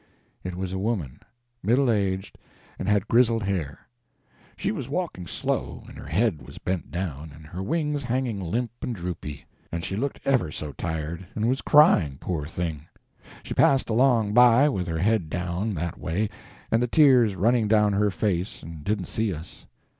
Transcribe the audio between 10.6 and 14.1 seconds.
tired, and was crying, poor thing! She passed